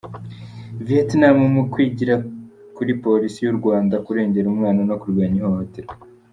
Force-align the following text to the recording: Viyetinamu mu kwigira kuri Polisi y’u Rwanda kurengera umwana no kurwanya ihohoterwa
Viyetinamu 0.85 1.43
mu 1.55 1.63
kwigira 1.71 2.15
kuri 2.75 2.91
Polisi 3.03 3.39
y’u 3.41 3.55
Rwanda 3.59 3.95
kurengera 4.05 4.47
umwana 4.53 4.79
no 4.89 4.95
kurwanya 5.01 5.37
ihohoterwa 5.39 5.93